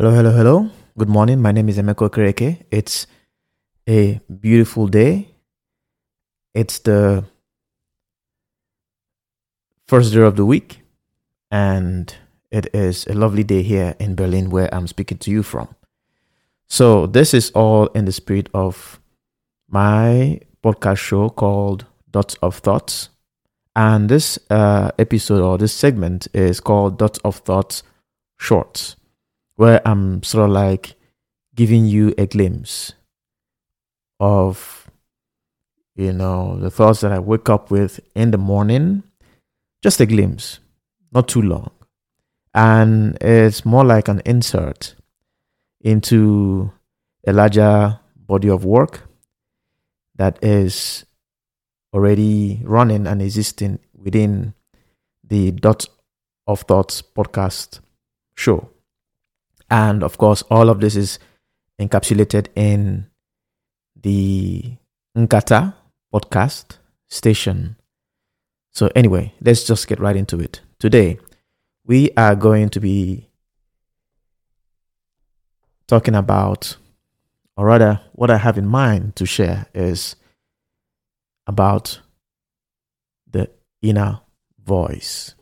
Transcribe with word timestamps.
Hello, 0.00 0.12
hello, 0.12 0.30
hello. 0.30 0.70
Good 0.96 1.10
morning. 1.10 1.42
My 1.42 1.52
name 1.52 1.68
is 1.68 1.76
Emeka 1.76 2.08
Okereke. 2.08 2.64
It's 2.70 3.06
a 3.86 4.18
beautiful 4.40 4.86
day. 4.86 5.28
It's 6.54 6.78
the 6.78 7.26
first 9.86 10.14
day 10.14 10.22
of 10.22 10.36
the 10.36 10.46
week, 10.46 10.80
and 11.50 12.16
it 12.50 12.74
is 12.74 13.06
a 13.08 13.12
lovely 13.12 13.44
day 13.44 13.60
here 13.60 13.94
in 14.00 14.14
Berlin 14.14 14.48
where 14.48 14.74
I'm 14.74 14.86
speaking 14.86 15.18
to 15.18 15.30
you 15.30 15.42
from. 15.42 15.68
So, 16.66 17.06
this 17.06 17.34
is 17.34 17.50
all 17.50 17.88
in 17.88 18.06
the 18.06 18.12
spirit 18.12 18.48
of 18.54 18.98
my 19.68 20.40
podcast 20.64 20.96
show 20.96 21.28
called 21.28 21.84
Dots 22.10 22.36
of 22.40 22.56
Thoughts. 22.56 23.10
And 23.76 24.08
this 24.08 24.38
uh, 24.48 24.92
episode 24.98 25.42
or 25.42 25.58
this 25.58 25.74
segment 25.74 26.26
is 26.32 26.58
called 26.58 26.98
Dots 26.98 27.18
of 27.22 27.36
Thoughts 27.40 27.82
Shorts 28.38 28.96
where 29.60 29.86
I'm 29.86 30.22
sort 30.22 30.46
of 30.46 30.52
like 30.52 30.94
giving 31.54 31.84
you 31.84 32.14
a 32.16 32.26
glimpse 32.26 32.94
of, 34.18 34.90
you 35.94 36.14
know, 36.14 36.58
the 36.58 36.70
thoughts 36.70 37.02
that 37.02 37.12
I 37.12 37.18
wake 37.18 37.50
up 37.50 37.70
with 37.70 38.00
in 38.14 38.30
the 38.30 38.38
morning. 38.38 39.02
Just 39.82 40.00
a 40.00 40.06
glimpse, 40.06 40.60
not 41.12 41.28
too 41.28 41.42
long. 41.42 41.72
And 42.54 43.18
it's 43.20 43.66
more 43.66 43.84
like 43.84 44.08
an 44.08 44.22
insert 44.24 44.94
into 45.82 46.72
a 47.26 47.34
larger 47.34 48.00
body 48.16 48.48
of 48.48 48.64
work 48.64 49.10
that 50.14 50.42
is 50.42 51.04
already 51.92 52.62
running 52.64 53.06
and 53.06 53.20
existing 53.20 53.78
within 53.92 54.54
the 55.22 55.50
Dot 55.50 55.84
of 56.46 56.62
Thoughts 56.62 57.02
podcast 57.02 57.80
show. 58.34 58.70
And 59.70 60.02
of 60.02 60.18
course, 60.18 60.42
all 60.50 60.68
of 60.68 60.80
this 60.80 60.96
is 60.96 61.18
encapsulated 61.80 62.48
in 62.56 63.06
the 63.94 64.76
Nkata 65.16 65.74
podcast 66.12 66.78
station. 67.08 67.76
So, 68.72 68.90
anyway, 68.94 69.34
let's 69.40 69.64
just 69.64 69.86
get 69.86 70.00
right 70.00 70.16
into 70.16 70.38
it. 70.40 70.60
Today, 70.78 71.18
we 71.84 72.10
are 72.16 72.34
going 72.34 72.68
to 72.70 72.80
be 72.80 73.28
talking 75.86 76.14
about, 76.14 76.76
or 77.56 77.66
rather, 77.66 78.00
what 78.12 78.30
I 78.30 78.38
have 78.38 78.58
in 78.58 78.66
mind 78.66 79.16
to 79.16 79.26
share 79.26 79.66
is 79.74 80.16
about 81.46 82.00
the 83.28 83.50
inner 83.82 84.20
voice. 84.64 85.34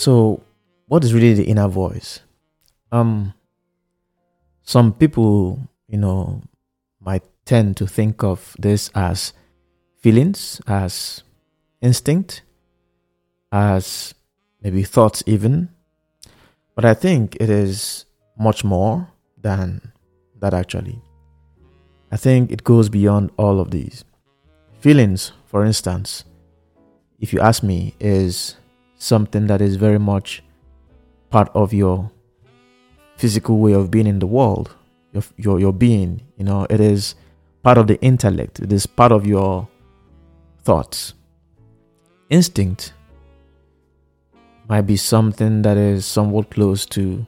So, 0.00 0.40
what 0.86 1.04
is 1.04 1.12
really 1.12 1.34
the 1.34 1.44
inner 1.44 1.68
voice? 1.68 2.20
Um, 2.90 3.34
some 4.62 4.94
people, 4.94 5.68
you 5.88 5.98
know, 5.98 6.40
might 7.00 7.22
tend 7.44 7.76
to 7.76 7.86
think 7.86 8.24
of 8.24 8.56
this 8.58 8.90
as 8.94 9.34
feelings, 9.98 10.58
as 10.66 11.22
instinct, 11.82 12.40
as 13.52 14.14
maybe 14.62 14.84
thoughts, 14.84 15.22
even. 15.26 15.68
But 16.74 16.86
I 16.86 16.94
think 16.94 17.36
it 17.38 17.50
is 17.50 18.06
much 18.38 18.64
more 18.64 19.06
than 19.36 19.92
that, 20.40 20.54
actually. 20.54 20.98
I 22.10 22.16
think 22.16 22.50
it 22.50 22.64
goes 22.64 22.88
beyond 22.88 23.32
all 23.36 23.60
of 23.60 23.70
these. 23.70 24.06
Feelings, 24.80 25.32
for 25.44 25.62
instance, 25.62 26.24
if 27.18 27.34
you 27.34 27.40
ask 27.40 27.62
me, 27.62 27.94
is 28.00 28.56
something 29.00 29.46
that 29.46 29.60
is 29.60 29.76
very 29.76 29.98
much 29.98 30.42
part 31.30 31.50
of 31.54 31.72
your 31.72 32.10
physical 33.16 33.58
way 33.58 33.72
of 33.72 33.90
being 33.90 34.06
in 34.06 34.18
the 34.18 34.26
world, 34.26 34.74
your, 35.12 35.22
your, 35.36 35.60
your 35.60 35.72
being. 35.72 36.22
You 36.36 36.44
know, 36.44 36.66
it 36.70 36.80
is 36.80 37.14
part 37.62 37.78
of 37.78 37.86
the 37.86 38.00
intellect, 38.00 38.60
it 38.60 38.72
is 38.72 38.86
part 38.86 39.12
of 39.12 39.26
your 39.26 39.68
thoughts. 40.62 41.14
Instinct 42.28 42.92
might 44.68 44.82
be 44.82 44.96
something 44.96 45.62
that 45.62 45.76
is 45.76 46.06
somewhat 46.06 46.50
close 46.50 46.86
to 46.86 47.26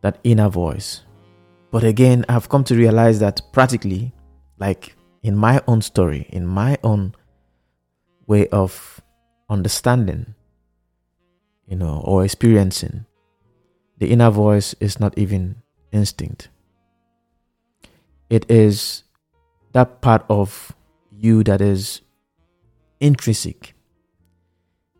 that 0.00 0.18
inner 0.24 0.48
voice. 0.48 1.02
But 1.70 1.84
again, 1.84 2.24
I've 2.28 2.48
come 2.48 2.64
to 2.64 2.74
realize 2.74 3.18
that 3.18 3.42
practically, 3.52 4.14
like 4.58 4.96
in 5.22 5.36
my 5.36 5.60
own 5.66 5.82
story, 5.82 6.26
in 6.30 6.46
my 6.46 6.78
own 6.82 7.14
way 8.26 8.48
of 8.48 9.00
understanding, 9.50 10.34
you 11.66 11.76
know, 11.76 12.02
or 12.04 12.24
experiencing. 12.24 13.06
The 13.98 14.10
inner 14.10 14.30
voice 14.30 14.74
is 14.80 15.00
not 15.00 15.16
even 15.18 15.56
instinct. 15.92 16.48
It 18.28 18.50
is 18.50 19.04
that 19.72 20.00
part 20.00 20.24
of 20.28 20.74
you 21.10 21.42
that 21.44 21.60
is 21.60 22.00
intrinsic, 23.00 23.74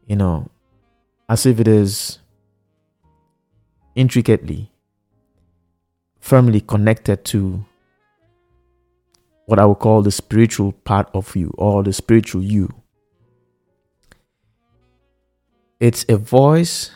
you 0.07 0.17
know, 0.17 0.49
as 1.29 1.47
if 1.47 1.61
it 1.61 1.69
is 1.69 2.19
intricately, 3.95 4.71
firmly 6.21 6.61
connected 6.61 7.25
to 7.27 7.65
what 9.47 9.59
I 9.59 9.65
would 9.65 9.79
call 9.79 10.03
the 10.03 10.11
spiritual 10.11 10.73
part 10.73 11.09
of 11.15 11.35
you 11.37 11.53
or 11.57 11.83
the 11.83 11.93
spiritual 11.93 12.43
you 12.43 12.69
it's 15.81 16.05
a 16.09 16.17
voice 16.17 16.91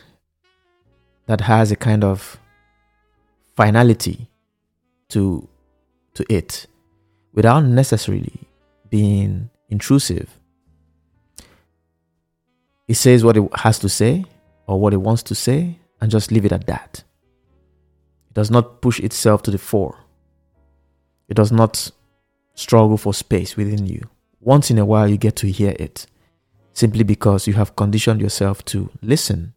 that 1.27 1.41
has 1.41 1.71
a 1.71 1.75
kind 1.75 2.03
of 2.03 2.39
finality 3.55 4.27
to 5.09 5.47
to 6.13 6.25
it 6.33 6.67
without 7.33 7.61
necessarily 7.61 8.47
being 8.89 9.49
intrusive. 9.69 10.37
It 12.87 12.95
says 12.95 13.23
what 13.23 13.37
it 13.37 13.49
has 13.55 13.79
to 13.79 13.89
say 13.89 14.25
or 14.67 14.79
what 14.79 14.93
it 14.93 14.97
wants 14.97 15.23
to 15.23 15.35
say 15.35 15.79
and 16.01 16.11
just 16.11 16.31
leave 16.31 16.43
it 16.43 16.51
at 16.51 16.67
that. 16.67 17.03
It 18.29 18.33
does 18.33 18.51
not 18.51 18.81
push 18.81 18.99
itself 18.99 19.43
to 19.43 19.51
the 19.51 19.57
fore. 19.57 19.97
It 21.29 21.35
does 21.35 21.51
not 21.51 21.91
struggle 22.55 22.97
for 22.97 23.13
space 23.13 23.55
within 23.55 23.85
you. 23.85 24.09
Once 24.41 24.69
in 24.69 24.77
a 24.77 24.85
while, 24.85 25.07
you 25.07 25.17
get 25.17 25.37
to 25.37 25.47
hear 25.47 25.73
it 25.79 26.07
simply 26.73 27.03
because 27.03 27.47
you 27.47 27.53
have 27.53 27.75
conditioned 27.75 28.21
yourself 28.21 28.63
to 28.65 28.89
listen, 29.01 29.53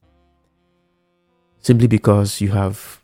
simply 1.61 1.87
because 1.87 2.40
you 2.40 2.50
have 2.50 3.02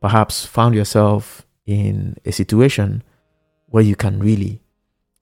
perhaps 0.00 0.46
found 0.46 0.74
yourself 0.74 1.46
in 1.66 2.16
a 2.24 2.32
situation 2.32 3.02
where 3.66 3.82
you 3.82 3.96
can 3.96 4.18
really 4.18 4.60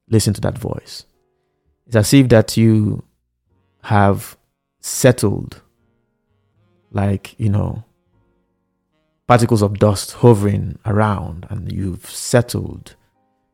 listen 0.09 0.33
to 0.35 0.41
that 0.41 0.59
voice. 0.59 1.05
It's 1.87 1.97
as 1.97 2.13
if 2.15 2.29
that 2.29 2.57
you 2.57 3.05
have 3.83 4.37
settled 4.81 5.63
like, 6.91 7.39
you 7.39 7.49
know, 7.49 7.85
particles 9.27 9.63
of 9.63 9.79
dust 9.79 10.13
hovering 10.13 10.79
around 10.87 11.47
and 11.51 11.71
you've 11.73 12.09
settled 12.09 12.95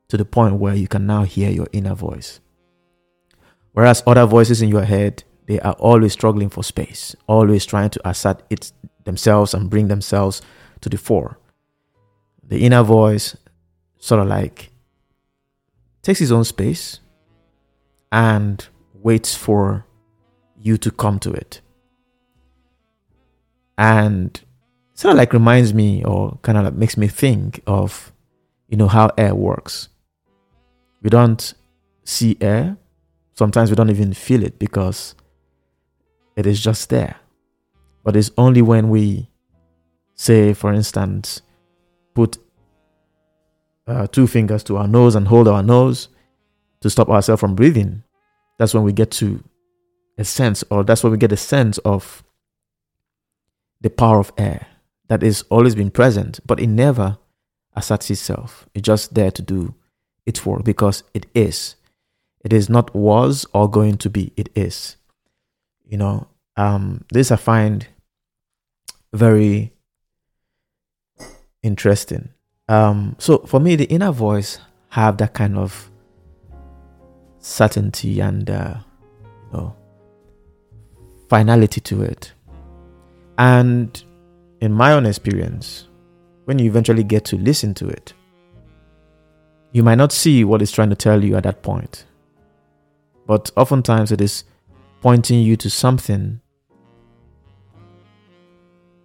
to 0.09 0.17
the 0.17 0.25
point 0.25 0.57
where 0.57 0.75
you 0.75 0.87
can 0.87 1.07
now 1.07 1.23
hear 1.23 1.51
your 1.51 1.67
inner 1.73 1.95
voice. 1.95 2.41
Whereas 3.73 4.03
other 4.07 4.27
voices 4.27 4.63
in 4.63 4.69
your 4.69 4.85
head, 4.85 5.25
they 5.47 5.59
are 5.61 5.75
always 5.75 6.13
struggling 6.13 6.51
for 6.51 6.63
space, 6.63 7.17
always 7.27 7.67
trying 7.67 7.91
to 7.91 8.09
assert 8.09 8.43
it 8.51 8.73
themselves 9.05 9.55
and 9.55 9.71
bring 9.71 9.89
themselves 9.89 10.43
to 10.81 10.89
the 10.89 10.99
fore. 10.99 11.39
The 12.47 12.65
inner 12.65 12.83
voice 12.83 13.37
sort 13.99 14.21
of 14.21 14.29
like 14.29 14.71
takes 16.03 16.21
its 16.21 16.31
own 16.31 16.45
space 16.45 17.01
and 18.11 18.67
waits 18.95 19.35
for 19.35 19.87
you 20.61 20.77
to 20.77 20.91
come 20.91 21.19
to 21.21 21.33
it. 21.33 21.61
And 23.79 24.41
sort 24.95 25.13
of 25.13 25.19
like 25.19 25.33
reminds 25.33 25.73
me 25.73 26.05
or 26.05 26.39
kind 26.43 26.59
of 26.59 26.65
like 26.65 26.75
makes 26.75 26.97
me 26.97 27.09
think 27.09 27.63
of, 27.67 28.13
you 28.69 28.77
know, 28.77 28.89
how 28.89 29.11
air 29.17 29.35
works. 29.35 29.89
We 31.03 31.11
don't 31.11 31.55
see 32.05 32.37
air, 32.41 32.77
Sometimes 33.35 33.71
we 33.71 33.77
don't 33.77 33.91
even 33.91 34.13
feel 34.13 34.43
it 34.43 34.59
because 34.59 35.15
it 36.37 36.47
is 36.47 36.61
just 36.61 36.91
there. 36.91 37.17
But 38.05 38.17
it's 38.17 38.31
only 38.37 38.63
when 38.63 38.89
we 38.89 39.31
say, 40.15 40.55
for 40.55 40.73
instance, 40.73 41.43
put 42.15 42.39
uh, 43.87 44.07
two 44.07 44.27
fingers 44.27 44.63
to 44.65 44.77
our 44.77 44.89
nose 44.89 45.15
and 45.15 45.29
hold 45.29 45.49
our 45.49 45.63
nose 45.63 46.09
to 46.81 46.91
stop 46.91 47.09
ourselves 47.09 47.41
from 47.41 47.55
breathing, 47.55 48.03
that's 48.59 48.75
when 48.75 48.83
we 48.83 48.93
get 48.93 49.11
to 49.11 49.43
a 50.19 50.25
sense, 50.25 50.63
or 50.71 50.85
that's 50.85 51.03
when 51.03 51.13
we 51.13 51.19
get 51.19 51.33
a 51.33 51.37
sense 51.37 51.79
of 51.79 52.23
the 53.81 53.91
power 53.91 54.19
of 54.19 54.33
air 54.37 54.67
that 55.09 55.23
is 55.23 55.43
always 55.51 55.75
been 55.75 55.91
present, 55.91 56.41
but 56.47 56.61
it 56.61 56.69
never 56.69 57.19
asserts 57.75 58.11
itself. 58.11 58.69
It's 58.75 58.87
just 58.87 59.15
there 59.15 59.31
to 59.31 59.43
do 59.43 59.75
its 60.27 60.45
work 60.45 60.65
because 60.65 61.03
it 61.15 61.27
is. 61.35 61.77
It 62.45 62.53
is 62.53 62.69
not 62.69 62.95
was 62.95 63.47
or 63.53 63.71
going 63.71 63.99
to 63.99 64.11
be. 64.11 64.33
It 64.37 64.49
is. 64.55 64.97
You 65.89 65.99
know, 65.99 66.29
um, 66.57 67.05
this 67.11 67.31
I 67.31 67.37
find 67.37 67.87
very 69.13 69.73
interesting. 71.63 72.31
Um, 72.69 73.17
so 73.19 73.39
for 73.39 73.61
me, 73.61 73.77
the 73.77 73.85
inner 73.85 74.13
voice 74.13 74.59
have 74.89 75.19
that 75.19 75.35
kind 75.35 75.57
of 75.57 75.91
certainty 77.39 78.21
and 78.21 78.49
uh, 78.49 78.75
you 79.53 79.59
know 79.59 79.77
finality 81.29 81.81
to 81.81 82.03
it. 82.03 82.33
And 83.39 84.03
in 84.61 84.73
my 84.73 84.93
own 84.93 85.07
experience, 85.07 85.89
when 86.45 86.59
you 86.59 86.67
eventually 86.67 87.03
get 87.03 87.25
to 87.27 87.37
listen 87.37 87.75
to 87.75 87.89
it, 87.89 88.13
you 89.73 89.83
might 89.83 89.97
not 89.97 90.13
see 90.13 90.45
what 90.45 90.61
it's 90.61 90.73
trying 90.73 90.91
to 90.91 90.97
tell 90.97 91.25
you 91.25 91.37
at 91.37 91.45
that 91.45 91.63
point. 91.63 92.05
But 93.27 93.51
oftentimes 93.57 94.13
it 94.13 94.21
is 94.21 94.45
pointing 95.01 95.41
you 95.41 95.57
to 95.57 95.71
something 95.71 96.41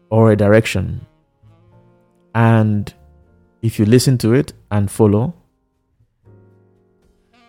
or 0.10 0.31
a 0.31 0.36
direction. 0.36 1.06
And 2.34 2.94
if 3.62 3.80
you 3.80 3.86
listen 3.86 4.18
to 4.19 4.34
it 4.34 4.54
and 4.72 4.90
follow, 4.90 5.34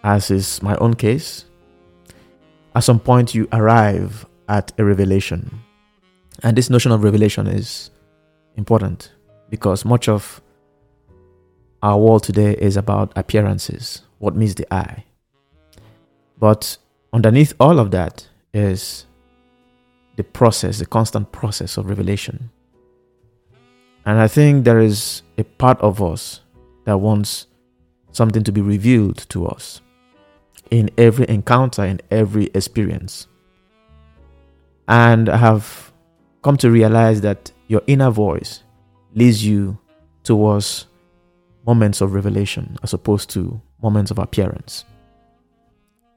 as 0.03 0.31
is 0.31 0.63
my 0.63 0.77
own 0.77 0.95
case, 0.95 1.45
at 2.75 2.85
some 2.85 3.01
point 3.01 3.35
you 3.35 3.49
arrive 3.53 4.27
at 4.49 4.73
a 4.79 4.85
revelation. 4.85 5.61
And 6.43 6.57
this 6.57 6.71
notion 6.71 6.93
of 6.93 7.03
revelation 7.03 7.47
is 7.47 7.91
important 8.57 9.13
because 9.51 9.85
much 9.85 10.09
of 10.09 10.41
our 11.83 11.99
world 11.99 12.23
today 12.23 12.55
is 12.55 12.77
about 12.77 13.13
appearances, 13.17 14.03
what 14.19 14.35
meets 14.37 14.55
the 14.55 14.73
eye. 14.73 15.05
But 16.39 16.79
underneath 17.13 17.53
all 17.59 17.79
of 17.79 17.91
that 17.91 18.29
is 18.53 19.07
the 20.17 20.25
process, 20.25 20.79
the 20.79 20.87
constant 20.87 21.33
process 21.33 21.77
of 21.77 21.89
revelation. 21.89 22.51
And 24.05 24.19
I 24.19 24.29
think 24.29 24.65
there 24.65 24.81
is 24.81 25.23
a 25.37 25.45
part 25.45 25.81
of 25.81 26.03
us 26.03 26.41
that 26.85 26.99
wants 26.99 27.47
something 28.13 28.43
to 28.45 28.53
be 28.53 28.61
revealed 28.61 29.29
to 29.29 29.47
us 29.47 29.81
in 30.71 30.91
every 30.97 31.29
encounter, 31.29 31.85
in 31.85 32.01
every 32.11 32.47
experience. 32.55 33.27
And 34.87 35.29
I 35.29 35.37
have 35.37 35.93
come 36.43 36.57
to 36.59 36.71
realize 36.71 37.21
that 37.21 37.53
your 37.67 37.83
inner 37.87 38.11
voice 38.11 38.65
leads 39.15 39.45
you 39.45 39.79
towards 40.25 40.87
moments 41.67 42.01
of 42.01 42.15
revelation 42.15 42.77
as 42.83 42.95
opposed 42.95 43.29
to 43.31 43.61
moments 43.83 44.11
of 44.11 44.19
appearance. 44.19 44.85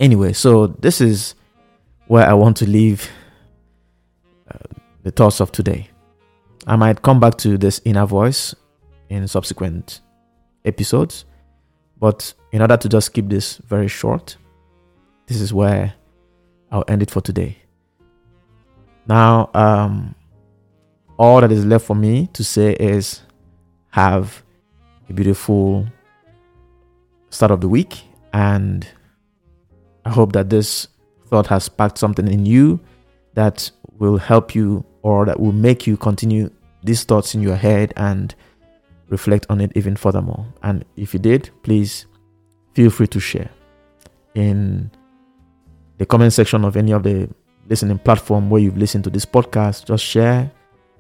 Anyway, 0.01 0.33
so 0.33 0.65
this 0.65 1.00
is 1.00 1.36
where 2.07 2.27
I 2.27 2.33
want 2.33 2.57
to 2.57 2.68
leave 2.68 3.07
uh, 4.50 4.57
the 5.03 5.12
thoughts 5.12 5.39
of 5.39 5.51
today. 5.51 5.89
I 6.65 6.75
might 6.75 7.03
come 7.03 7.19
back 7.19 7.38
to 7.38 7.56
this 7.56 7.80
inner 7.86 8.07
voice 8.07 8.56
in 9.09 9.27
subsequent 9.27 10.01
episodes, 10.65 11.25
but 12.00 12.33
in 12.51 12.63
order 12.63 12.77
to 12.77 12.89
just 12.89 13.13
keep 13.13 13.30
this 13.30 13.57
very 13.57 13.88
short, 13.88 14.38
this 15.27 15.39
is 15.39 15.53
where 15.53 15.94
I'll 16.71 16.83
end 16.88 17.04
it 17.04 17.12
for 17.12 17.21
today. 17.21 17.59
Now, 19.07 19.51
um, 19.54 20.15
all 21.19 21.42
that 21.42 21.51
is 21.51 21.63
left 21.63 21.86
for 21.86 21.95
me 21.95 22.27
to 22.33 22.44
say 22.44 22.74
is 22.74 23.21
have 23.92 24.42
a 25.07 25.13
beautiful 25.13 25.86
start 27.30 27.51
of 27.51 27.62
the 27.62 27.69
week. 27.69 28.01
And 28.33 28.88
I 30.06 30.09
hope 30.09 30.33
that 30.33 30.49
this 30.49 30.87
thought 31.28 31.47
has 31.47 31.66
sparked 31.66 31.97
something 31.97 32.28
in 32.28 32.45
you 32.45 32.80
that 33.33 33.69
will 33.99 34.18
help 34.18 34.56
you 34.56 34.83
or 35.02 35.25
that 35.25 35.40
will 35.40 35.52
make 35.52 35.87
you 35.87 35.97
continue 35.97 36.49
these 36.83 37.04
thoughts 37.04 37.35
in 37.35 37.42
your 37.42 37.56
head 37.56 37.94
and 37.95 38.33
reflect 39.09 39.45
on 39.49 39.61
it 39.61 39.71
even 39.75 39.95
furthermore. 39.95 40.45
And 40.64 40.83
if 40.95 41.14
you 41.14 41.19
did, 41.19 41.49
please 41.64 42.06
feel 42.73 42.90
free 42.90 43.07
to 43.07 43.19
share 43.19 43.49
in 44.33 44.90
the 45.97 46.06
comment 46.06 46.33
section 46.33 46.66
of 46.66 46.75
any 46.78 46.92
of 46.92 47.04
the 47.04 47.30
listening 47.69 47.99
platform 47.99 48.49
where 48.49 48.61
you've 48.61 48.78
listened 48.78 49.04
to 49.04 49.09
this 49.09 49.25
podcast. 49.25 49.85
Just 49.85 50.04
share 50.04 50.52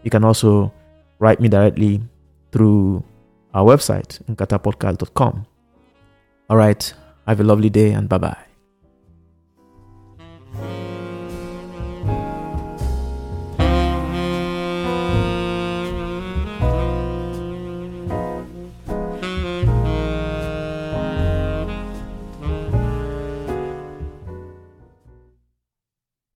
you 0.03 0.09
can 0.09 0.23
also 0.23 0.71
write 1.19 1.39
me 1.39 1.47
directly 1.47 2.01
through 2.51 3.03
our 3.53 3.65
website, 3.65 4.21
nkatapodcast.com. 4.25 5.45
All 6.49 6.57
right. 6.57 6.93
Have 7.27 7.39
a 7.39 7.43
lovely 7.43 7.69
day 7.69 7.91
and 7.91 8.09
bye 8.09 8.17
bye. 8.17 8.50